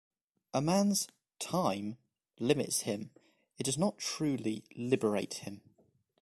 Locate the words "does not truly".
3.65-4.63